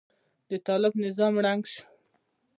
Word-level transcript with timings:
د 0.49 0.51
طالب 0.67 0.93
نظام 1.05 1.33
ړنګ 1.45 1.63
شو. 1.73 1.83